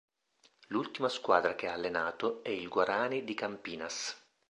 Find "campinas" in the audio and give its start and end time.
3.35-4.19